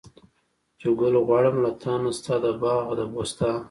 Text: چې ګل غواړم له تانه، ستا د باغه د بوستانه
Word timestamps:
چې 0.79 0.87
ګل 0.99 1.15
غواړم 1.27 1.55
له 1.65 1.71
تانه، 1.81 2.11
ستا 2.19 2.33
د 2.43 2.45
باغه 2.61 2.93
د 2.99 3.01
بوستانه 3.13 3.59